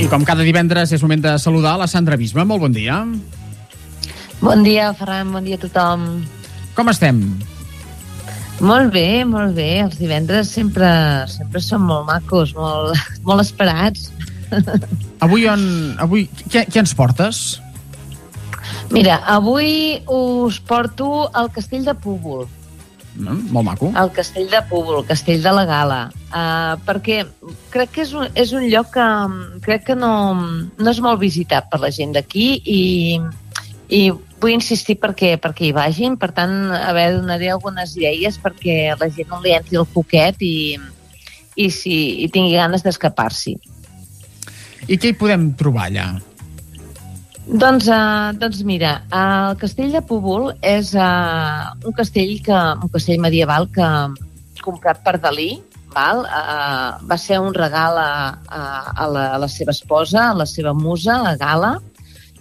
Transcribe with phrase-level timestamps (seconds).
[0.00, 2.46] I com cada divendres és moment de saludar la Sandra Bisma.
[2.48, 3.02] Molt bon dia.
[4.40, 6.06] Bon dia, Ferran, bon dia a tothom.
[6.72, 7.18] Com estem?
[8.64, 9.82] Molt bé, molt bé.
[9.82, 10.88] Els divendres sempre,
[11.28, 12.96] sempre són molt macos, molt,
[13.28, 14.08] molt esperats.
[15.20, 15.66] Avui on...
[16.00, 16.24] Avui...
[16.48, 17.60] Què, què ens portes?
[18.96, 22.48] Mira, avui us porto al castell de Púbol.
[23.20, 23.90] Mm, molt maco.
[24.00, 26.00] El castell de Púbol, castell de la Gala.
[26.30, 27.24] Uh, perquè
[27.74, 29.06] crec que és un, és un lloc que
[29.64, 30.12] crec que no,
[30.78, 32.82] no és molt visitat per la gent d'aquí i,
[33.90, 34.02] i
[34.40, 39.10] vull insistir perquè, perquè hi vagin, per tant, a veure, donaré algunes idees perquè la
[39.12, 40.78] gent no li entri el poquet i,
[41.56, 43.58] i, si, i tingui ganes d'escapar-s'hi.
[44.88, 46.08] I què hi podem trobar allà?
[47.50, 53.18] Doncs, uh, doncs mira, el castell de Púbol és uh, un castell que un castell
[53.18, 53.88] medieval que
[54.62, 55.56] comprat per Dalí,
[55.90, 56.22] val?
[56.30, 58.62] Uh, va ser un regal a, a,
[58.94, 61.72] a, la, a la seva esposa, a la seva musa, a Gala,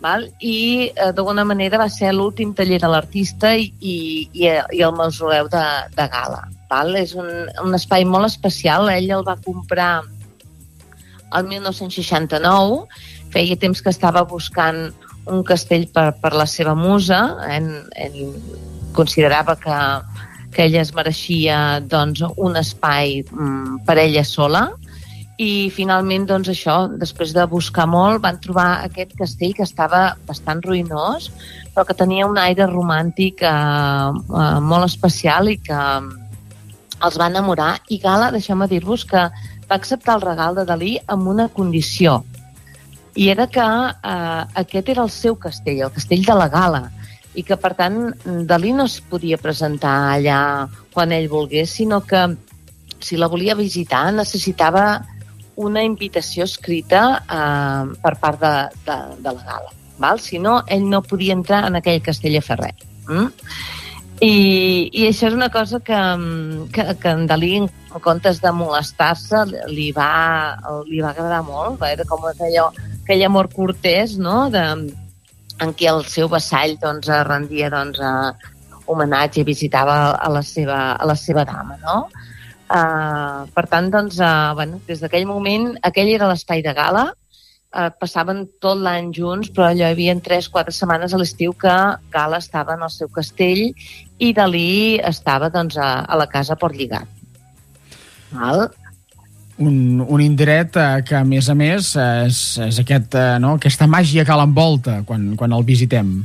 [0.00, 0.24] val?
[0.40, 3.96] i uh, d'alguna manera va ser l'últim taller de l'artista i, i,
[4.40, 4.48] i,
[4.80, 5.66] el mausoleu de,
[6.00, 6.46] de Gala.
[6.72, 6.96] Val?
[6.96, 7.28] És un,
[7.60, 9.98] un espai molt especial, ell el va comprar
[11.34, 12.86] el 1969
[13.34, 14.86] feia temps que estava buscant
[15.26, 18.16] un castell per, per la seva musa, en, en
[18.94, 19.78] considerava que,
[20.54, 24.68] que ella es mereixia doncs, un espai mm, per ella sola,
[25.34, 30.60] i finalment, doncs això, després de buscar molt, van trobar aquest castell que estava bastant
[30.62, 31.32] ruïnós,
[31.74, 35.80] però que tenia un aire romàntic eh, eh, molt especial i que
[37.04, 37.72] els va enamorar.
[37.90, 39.26] I Gala, deixeu-me dir-vos que
[39.66, 42.20] va acceptar el regal de Dalí amb una condició,
[43.14, 46.84] i era que eh, aquest era el seu castell, el castell de la Gala,
[47.34, 47.98] i que, per tant,
[48.46, 50.38] Dalí no es podia presentar allà
[50.94, 52.26] quan ell volgués, sinó que
[53.04, 55.04] si la volia visitar necessitava
[55.56, 58.54] una invitació escrita eh, per part de,
[58.86, 59.72] de, de la Gala.
[59.98, 60.20] Val?
[60.20, 62.86] Si no, ell no podia entrar en aquell castell a fer res.
[63.06, 63.28] Mm?
[64.22, 64.34] I,
[64.94, 66.00] I això és una cosa que,
[66.74, 70.54] que, que en Dalí, en comptes de molestar-se, li, va,
[70.88, 71.82] li va agradar molt.
[71.86, 72.68] Era com allò,
[73.04, 74.64] aquell amor cortès, no?, de,
[75.62, 78.34] en què el seu vassall doncs, rendia doncs, a
[78.90, 81.98] homenatge i visitava a la seva, a la seva dama, no?
[82.64, 87.90] Uh, per tant, doncs, uh, bueno, des d'aquell moment, aquell era l'espai de gala, uh,
[88.00, 91.74] passaven tot l'any junts, però allò hi havia 3-4 setmanes a l'estiu que
[92.12, 93.66] Gala estava en el seu castell
[94.18, 97.04] i Dalí estava doncs, a, a la casa per lligar.
[98.32, 98.66] Val?
[99.58, 103.56] Un, un indret eh, que, a més a més, és, és aquest, eh, no?
[103.58, 106.16] aquesta màgia que l'envolta quan, quan el visitem.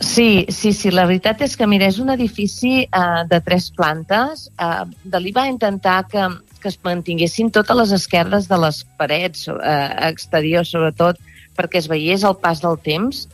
[0.00, 4.46] Sí, sí, sí, la veritat és que, mira, és un edifici eh, de tres plantes.
[4.56, 6.24] Eh, Dalí va intentar que,
[6.62, 11.20] que es mantinguessin totes les esquerdes de les parets eh, exteriors, sobretot
[11.58, 13.26] perquè es veiés el pas del temps.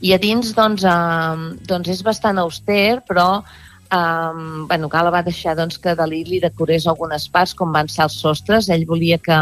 [0.00, 3.42] I a dins, doncs, eh, doncs és bastant auster, però
[3.88, 8.04] Um, bueno, Gala va deixar doncs, que Dalí li decorés algunes parts, com van ser
[8.04, 8.68] els sostres.
[8.68, 9.38] Ell volia que,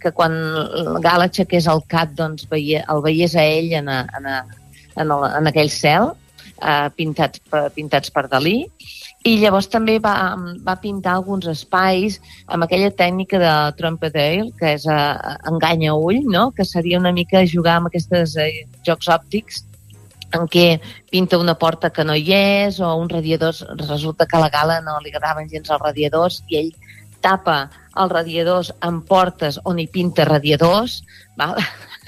[0.00, 0.34] que quan
[1.04, 5.10] Gala aixequés el cap doncs, veia, el veiés a ell en, a, en, a, en,
[5.10, 6.14] el, en aquell cel,
[6.96, 8.62] pintats, per, pintats per Dalí.
[9.24, 12.18] I llavors també va, va pintar alguns espais
[12.52, 16.50] amb aquella tècnica de Trompedail, que és uh, enganya ull, no?
[16.52, 18.50] que seria una mica jugar amb aquests uh,
[18.84, 19.62] jocs òptics
[20.32, 20.80] en què
[21.10, 23.54] pinta una porta que no hi és o un radiador,
[23.84, 26.72] resulta que a la gala no li agradaven gens els radiadors i ell
[27.24, 27.58] tapa
[27.94, 31.02] els radiadors amb portes on hi pinta radiadors,
[31.38, 31.56] val?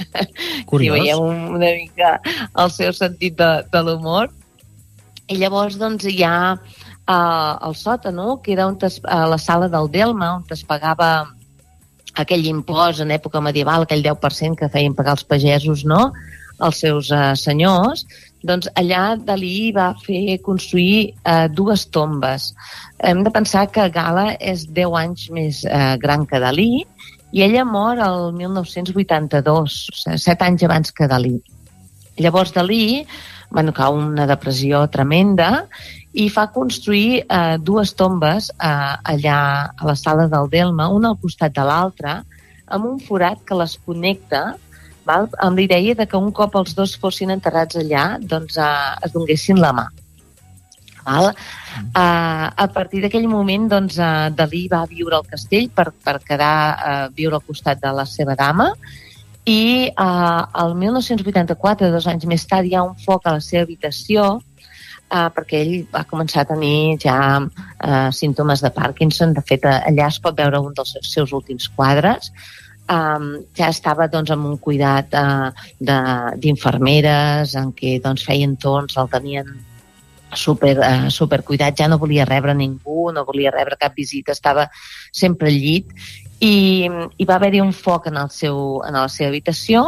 [0.71, 0.99] Curiós.
[0.99, 2.17] Si veiem una mica
[2.63, 4.33] el seu sentit de, de l'humor.
[5.27, 9.71] I llavors doncs, hi ha uh, el sòtano, que era on es, uh, la sala
[9.73, 11.11] del Delma, on es pagava
[12.17, 16.13] aquell impost en època medieval, aquell 10% que feien pagar els pagesos, no?,
[16.63, 18.07] els seus eh, senyors,
[18.47, 22.53] doncs allà Dalí va fer construir eh, dues tombes.
[23.03, 26.85] Hem de pensar que Gala és 10 anys més eh, gran que Dalí
[27.33, 31.37] i ella mor el 1982, o sigui, 7 anys abans que Dalí.
[32.17, 33.05] Llavors Dalí
[33.51, 35.67] bueno, cau una depressió tremenda
[36.17, 39.39] i fa construir eh, dues tombes eh, allà
[39.77, 42.19] a la sala del Delma, una al costat de l'altra,
[42.67, 44.57] amb un forat que les connecta
[45.07, 45.29] val?
[45.47, 49.63] amb l'idea de que un cop els dos fossin enterrats allà, doncs eh, es donguessin
[49.63, 49.87] la mà.
[51.07, 51.31] Val?
[51.31, 51.91] Mm.
[51.95, 56.57] Uh, a partir d'aquell moment, doncs, uh, Dalí va viure al castell per, per quedar
[56.75, 58.73] uh, viure al costat de la seva dama
[59.47, 63.63] i uh, el 1984, dos anys més tard, hi ha un foc a la seva
[63.63, 69.37] habitació uh, perquè ell va començar a tenir ja uh, símptomes de Parkinson.
[69.37, 72.33] De fet, allà es pot veure un dels seus últims quadres
[72.91, 75.51] um, ja estava doncs, amb un cuidat uh,
[76.43, 79.51] d'infermeres en què doncs, feien torns, el tenien
[80.37, 84.69] super, uh, super cuidat, ja no volia rebre ningú, no volia rebre cap visita, estava
[85.13, 85.93] sempre al llit.
[86.37, 86.85] I,
[87.17, 89.87] i va haver-hi un foc en, el seu, en la seva habitació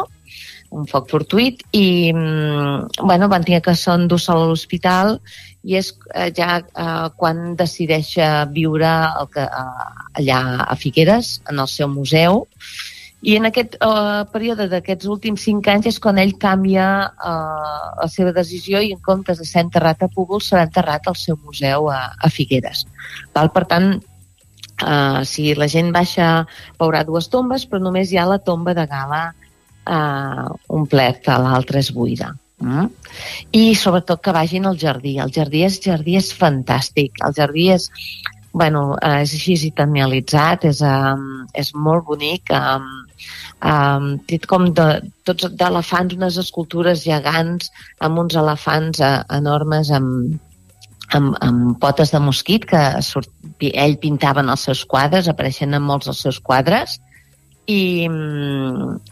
[0.71, 5.17] un foc fortuit i mm, bueno, van tenir que ser endur-se a l'hospital
[5.65, 8.93] i és eh, ja eh, quan decideix eh, viure
[9.23, 12.45] el que, eh, allà a Figueres, en el seu museu,
[13.27, 18.07] i en aquest uh, període d'aquests últims cinc anys és quan ell canvia uh, la
[18.13, 21.89] seva decisió i en comptes de ser enterrat a Púbol serà enterrat al seu museu
[21.91, 22.85] a, a Figueres.
[23.35, 23.51] Val?
[23.51, 23.89] Per tant,
[24.87, 26.47] uh, si la gent baixa
[26.79, 29.25] veurà dues tombes, però només hi ha la tomba de Gala
[29.89, 32.33] uh, complerta, l'altra és buida.
[32.61, 32.89] Mm?
[33.55, 35.17] I sobretot que vagin al jardí.
[35.23, 37.21] El jardí és, jardí és fantàstic.
[37.27, 37.89] El jardí és,
[38.53, 42.51] bueno, és així italianitzat, és, um, és molt bonic.
[42.51, 42.91] Um,
[43.63, 44.89] um, té com de,
[45.29, 47.73] tots d'elefants, unes escultures gegants
[48.05, 50.39] amb uns elefants uh, enormes amb,
[51.15, 53.31] amb, amb potes de mosquit que surt,
[53.71, 56.99] ell pintava en els seus quadres, apareixen en molts dels seus quadres
[57.69, 58.09] i,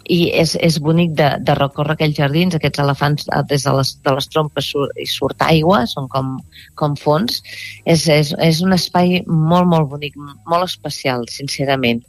[0.09, 3.93] i és, és bonic de, de recórrer aquells jardins, aquests elefants eh, des de les,
[4.07, 6.39] de les trompes surt, i surt aigua, són com,
[6.81, 7.43] com fons.
[7.85, 10.17] És, és, és un espai molt, molt bonic,
[10.49, 12.03] molt especial, sincerament.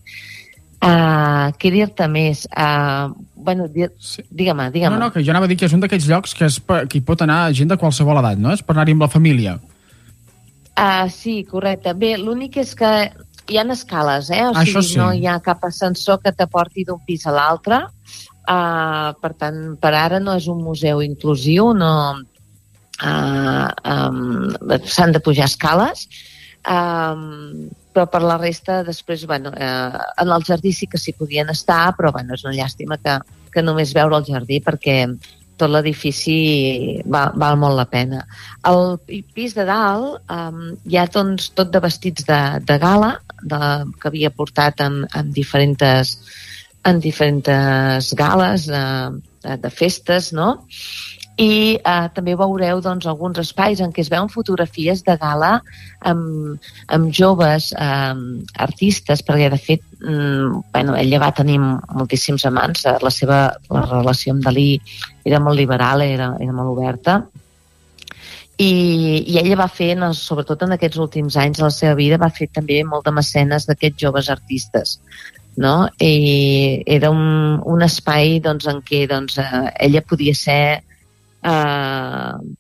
[0.78, 2.46] Uh, què dir-te més?
[2.54, 4.22] Uh, bueno, dir, sí.
[4.30, 6.48] digue-me, digue No, no, que jo anava a dir que és un d'aquells llocs que,
[6.48, 8.54] és, que hi pot anar gent de qualsevol edat, no?
[8.54, 9.58] És per anar-hi amb la família.
[10.78, 11.92] Uh, sí, correcte.
[11.98, 12.92] Bé, l'únic és que
[13.50, 14.44] hi ha escales, eh?
[14.48, 14.98] O sigui, Això sí.
[15.00, 17.84] no hi ha cap ascensor que t'aporti d'un pis a l'altre.
[18.48, 21.92] Uh, per tant, per ara no és un museu inclusiu, no
[23.04, 26.08] uh, um, s'han de pujar escales.
[26.68, 31.50] Um, però per la resta, després, bueno, uh, en el jardí sí que s'hi podien
[31.50, 33.18] estar, però bueno, és una llàstima que,
[33.54, 35.00] que només veure el jardí perquè
[35.58, 38.24] tot l'edifici val, val molt la pena.
[38.70, 38.98] El
[39.34, 43.60] pis de dalt um, hi ha doncs, tot de vestits de, de gala de,
[44.00, 46.18] que havia portat en, en diferents
[46.88, 48.84] en diferents gales de,
[49.44, 50.54] de, de festes, no?
[51.38, 55.52] I eh, també veureu doncs, alguns espais en què es veuen fotografies de gala
[56.12, 56.64] amb,
[56.94, 58.14] amb joves eh,
[58.68, 64.34] artistes, perquè de fet mm, bueno, ella va tenir moltíssims amants, la seva la relació
[64.34, 64.72] amb Dalí
[65.26, 67.22] era molt liberal, era, era molt oberta,
[68.58, 68.72] i,
[69.30, 72.50] i ella va fer, sobretot en aquests últims anys de la seva vida, va fer
[72.50, 74.98] també molt de mecenes d'aquests joves artistes
[75.58, 75.90] no?
[76.00, 80.84] I era un, un espai doncs, en què doncs, eh, ella podia ser
[81.52, 82.56] eh,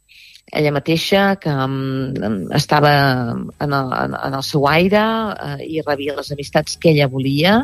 [0.57, 2.13] ella mateixa que um,
[2.55, 2.91] estava
[3.59, 5.03] en el, en, el seu aire
[5.35, 7.57] eh, i rebia les amistats que ella volia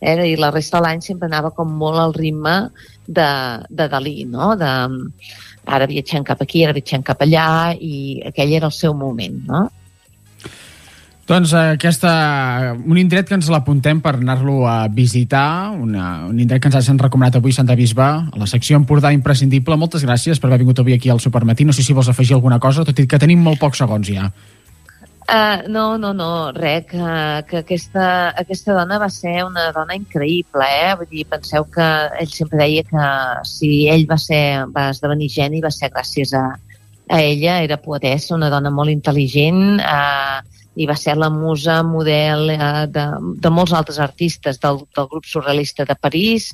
[0.00, 2.54] eh, i la resta de l'any sempre anava com molt al ritme
[3.06, 3.28] de,
[3.68, 4.54] de Dalí, no?
[4.56, 4.72] De,
[5.68, 9.66] ara viatgem cap aquí, ara viatgem cap allà i aquell era el seu moment, no?
[11.30, 12.12] Doncs eh, aquesta,
[12.74, 16.98] un indret que ens l'apuntem per anar-lo a visitar, una, un indret que ens hagin
[16.98, 19.78] recomanat avui Santa Bisba, a la secció Empordà imprescindible.
[19.78, 21.68] Moltes gràcies per haver vingut avui aquí al Supermatí.
[21.68, 24.26] No sé si vols afegir alguna cosa, tot i que tenim molt pocs segons ja.
[25.30, 26.98] Uh, no, no, no, res, que,
[27.46, 28.06] que aquesta,
[28.42, 30.92] aquesta dona va ser una dona increïble, eh?
[30.98, 33.10] Vull dir, penseu que ell sempre deia que
[33.46, 36.48] si ell va ser, va esdevenir geni va ser gràcies a,
[37.06, 41.80] a ella, era poetessa, una dona molt intel·ligent, eh, uh, i va ser la musa
[41.82, 43.04] model eh, de,
[43.42, 46.50] de molts altres artistes del, del grup surrealista de París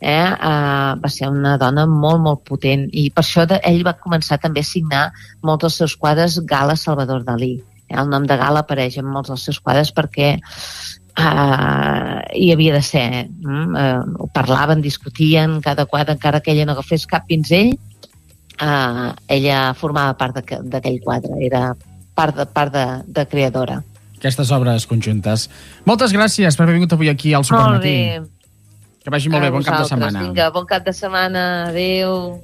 [0.00, 3.94] eh, eh, va ser una dona molt molt potent i per això de, ell va
[4.00, 5.04] començar també a signar
[5.42, 9.30] molts dels seus quadres Gala Salvador Dalí eh, el nom de Gala apareix en molts
[9.30, 10.34] dels seus quadres perquè
[11.20, 13.70] uh, hi havia de ser mm?
[13.76, 17.76] uh, parlaven, discutien cada quadre, encara que ella no agafés cap pinzell
[18.58, 21.68] uh, ella formava part d'aquell quadre era
[22.14, 23.82] part de, part de, de creadora.
[24.18, 25.48] Aquestes obres conjuntes.
[25.88, 27.96] Moltes gràcies per haver vingut avui aquí al Supermatí.
[27.98, 28.42] Molt bé.
[29.02, 30.22] Que vagi molt a bé, bon cap de setmana.
[30.22, 31.44] Vinga, bon cap de setmana.
[31.72, 32.38] Adéu.